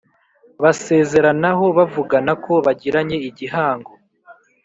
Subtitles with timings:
[0.63, 3.91] basezeranaho bavugana ko bagiranye igihango.